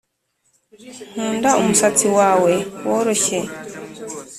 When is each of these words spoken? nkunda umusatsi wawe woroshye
nkunda 1.11 1.49
umusatsi 1.61 2.07
wawe 2.17 2.53
woroshye 2.87 3.39